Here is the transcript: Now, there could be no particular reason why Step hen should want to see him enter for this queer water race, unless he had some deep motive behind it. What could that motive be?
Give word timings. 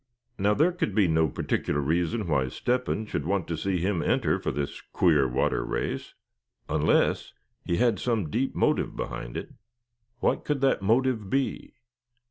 Now, 0.39 0.55
there 0.55 0.71
could 0.71 0.95
be 0.95 1.07
no 1.07 1.29
particular 1.29 1.79
reason 1.79 2.27
why 2.27 2.47
Step 2.47 2.87
hen 2.87 3.05
should 3.05 3.23
want 3.23 3.47
to 3.47 3.55
see 3.55 3.77
him 3.77 4.01
enter 4.01 4.39
for 4.39 4.49
this 4.49 4.81
queer 4.91 5.27
water 5.27 5.63
race, 5.63 6.15
unless 6.67 7.33
he 7.63 7.77
had 7.77 7.99
some 7.99 8.31
deep 8.31 8.55
motive 8.55 8.95
behind 8.95 9.37
it. 9.37 9.51
What 10.19 10.43
could 10.43 10.59
that 10.61 10.81
motive 10.81 11.29
be? 11.29 11.75